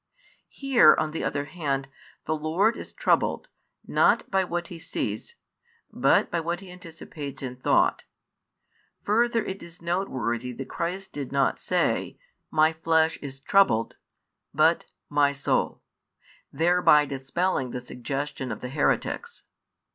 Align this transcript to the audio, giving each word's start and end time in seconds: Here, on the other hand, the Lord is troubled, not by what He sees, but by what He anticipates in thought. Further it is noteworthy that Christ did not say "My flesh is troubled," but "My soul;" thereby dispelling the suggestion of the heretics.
Here, 0.49 0.95
on 0.97 1.11
the 1.11 1.23
other 1.23 1.45
hand, 1.45 1.87
the 2.25 2.35
Lord 2.35 2.75
is 2.75 2.91
troubled, 2.91 3.49
not 3.85 4.31
by 4.31 4.43
what 4.43 4.69
He 4.69 4.79
sees, 4.79 5.35
but 5.93 6.31
by 6.31 6.39
what 6.39 6.59
He 6.59 6.71
anticipates 6.71 7.43
in 7.43 7.57
thought. 7.57 8.05
Further 9.03 9.45
it 9.45 9.61
is 9.61 9.79
noteworthy 9.79 10.53
that 10.53 10.67
Christ 10.67 11.13
did 11.13 11.31
not 11.31 11.59
say 11.59 12.17
"My 12.49 12.73
flesh 12.73 13.17
is 13.17 13.39
troubled," 13.39 13.97
but 14.55 14.85
"My 15.07 15.33
soul;" 15.33 15.83
thereby 16.51 17.05
dispelling 17.05 17.69
the 17.69 17.79
suggestion 17.79 18.51
of 18.51 18.61
the 18.61 18.69
heretics. 18.69 19.43